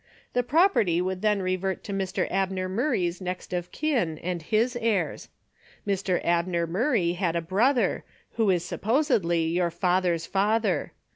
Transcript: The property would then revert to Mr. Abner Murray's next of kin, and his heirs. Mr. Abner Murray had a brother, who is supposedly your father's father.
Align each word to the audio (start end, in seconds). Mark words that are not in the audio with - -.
The 0.33 0.41
property 0.41 0.99
would 0.99 1.21
then 1.21 1.43
revert 1.43 1.83
to 1.83 1.93
Mr. 1.93 2.25
Abner 2.31 2.67
Murray's 2.67 3.21
next 3.21 3.53
of 3.53 3.71
kin, 3.71 4.17
and 4.17 4.41
his 4.41 4.75
heirs. 4.81 5.29
Mr. 5.85 6.19
Abner 6.25 6.65
Murray 6.65 7.11
had 7.13 7.35
a 7.35 7.39
brother, 7.41 8.03
who 8.31 8.49
is 8.49 8.65
supposedly 8.65 9.43
your 9.45 9.69
father's 9.69 10.25
father. 10.25 10.93